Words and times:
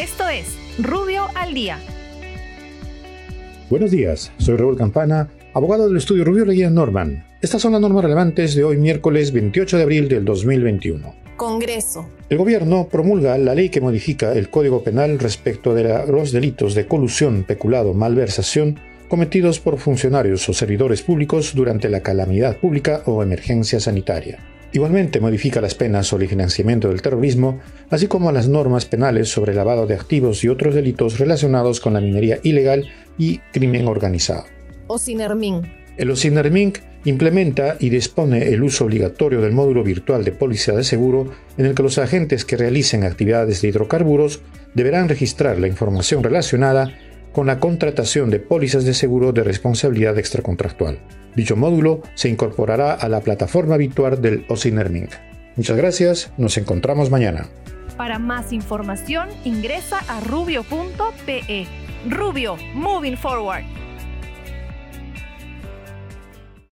Esto 0.00 0.26
es 0.30 0.56
Rubio 0.78 1.26
al 1.34 1.52
Día. 1.52 1.78
Buenos 3.68 3.90
días, 3.90 4.32
soy 4.38 4.56
Raúl 4.56 4.78
Campana, 4.78 5.28
abogado 5.52 5.88
del 5.88 5.98
estudio 5.98 6.24
Rubio 6.24 6.46
Leguía 6.46 6.70
Norman. 6.70 7.26
Estas 7.42 7.60
son 7.60 7.72
las 7.72 7.82
normas 7.82 8.04
relevantes 8.04 8.54
de 8.54 8.64
hoy 8.64 8.78
miércoles 8.78 9.30
28 9.30 9.76
de 9.76 9.82
abril 9.82 10.08
del 10.08 10.24
2021. 10.24 11.14
Congreso. 11.36 12.08
El 12.30 12.38
gobierno 12.38 12.88
promulga 12.90 13.36
la 13.36 13.54
ley 13.54 13.68
que 13.68 13.82
modifica 13.82 14.32
el 14.32 14.48
Código 14.48 14.82
Penal 14.82 15.18
respecto 15.18 15.74
de 15.74 16.06
los 16.06 16.32
delitos 16.32 16.74
de 16.74 16.86
colusión, 16.86 17.44
peculado, 17.44 17.92
malversación 17.92 18.80
cometidos 19.10 19.60
por 19.60 19.78
funcionarios 19.78 20.48
o 20.48 20.54
servidores 20.54 21.02
públicos 21.02 21.52
durante 21.54 21.90
la 21.90 22.00
calamidad 22.00 22.56
pública 22.56 23.02
o 23.04 23.22
emergencia 23.22 23.80
sanitaria. 23.80 24.38
Igualmente 24.72 25.18
modifica 25.18 25.60
las 25.60 25.74
penas 25.74 26.06
sobre 26.06 26.24
el 26.24 26.30
financiamiento 26.30 26.88
del 26.88 27.02
terrorismo, 27.02 27.60
así 27.90 28.06
como 28.06 28.30
las 28.30 28.48
normas 28.48 28.84
penales 28.84 29.28
sobre 29.28 29.54
lavado 29.54 29.86
de 29.86 29.94
activos 29.94 30.44
y 30.44 30.48
otros 30.48 30.74
delitos 30.74 31.18
relacionados 31.18 31.80
con 31.80 31.94
la 31.94 32.00
minería 32.00 32.38
ilegal 32.44 32.88
y 33.18 33.38
crimen 33.52 33.88
organizado. 33.88 34.44
OSINERMIN. 34.86 35.62
El 35.96 36.10
OSINERMIN 36.10 36.74
implementa 37.04 37.76
y 37.80 37.88
dispone 37.88 38.48
el 38.48 38.62
uso 38.62 38.84
obligatorio 38.84 39.40
del 39.40 39.52
módulo 39.52 39.82
virtual 39.82 40.24
de 40.24 40.32
póliza 40.32 40.72
de 40.72 40.84
seguro 40.84 41.32
en 41.58 41.66
el 41.66 41.74
que 41.74 41.82
los 41.82 41.98
agentes 41.98 42.44
que 42.44 42.56
realicen 42.56 43.04
actividades 43.04 43.62
de 43.62 43.68
hidrocarburos 43.68 44.40
deberán 44.74 45.08
registrar 45.08 45.58
la 45.58 45.66
información 45.66 46.22
relacionada 46.22 46.92
con 47.32 47.46
la 47.46 47.58
contratación 47.58 48.30
de 48.30 48.40
pólizas 48.40 48.84
de 48.84 48.94
seguro 48.94 49.32
de 49.32 49.44
responsabilidad 49.44 50.18
extracontractual. 50.18 50.98
Dicho 51.36 51.56
módulo 51.56 52.02
se 52.14 52.28
incorporará 52.28 52.92
a 52.92 53.08
la 53.08 53.20
plataforma 53.20 53.74
habitual 53.74 54.20
del 54.20 54.44
OSINERMINC. 54.48 55.10
Muchas 55.56 55.76
gracias, 55.76 56.32
nos 56.36 56.56
encontramos 56.56 57.10
mañana. 57.10 57.46
Para 57.96 58.18
más 58.18 58.52
información 58.52 59.28
ingresa 59.44 59.98
a 60.08 60.20
rubio.pe. 60.20 61.66
Rubio, 62.08 62.56
moving 62.74 63.16
forward. 63.16 63.64